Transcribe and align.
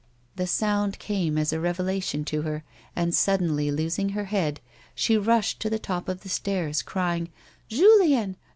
The 0.35 0.47
sound 0.47 0.97
came 0.97 1.37
as 1.37 1.53
a 1.53 1.59
revelation 1.59 2.25
to 2.25 2.41
her, 2.41 2.63
and, 2.95 3.13
suddenly 3.13 3.69
losing 3.69 4.09
her 4.09 4.23
head, 4.25 4.59
she 4.95 5.15
rushed 5.15 5.59
to 5.59 5.69
the 5.69 5.77
top 5.77 6.09
of 6.09 6.21
the 6.21 6.29
stairs, 6.29 6.81
crying," 6.81 7.29
Julien 7.69 8.35